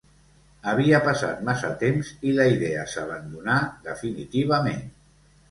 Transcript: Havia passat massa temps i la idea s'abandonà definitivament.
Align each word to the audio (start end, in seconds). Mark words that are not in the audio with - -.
Havia 0.69 1.01
passat 1.07 1.43
massa 1.49 1.69
temps 1.83 2.09
i 2.31 2.33
la 2.39 2.47
idea 2.55 2.87
s'abandonà 2.95 3.59
definitivament. 3.93 4.83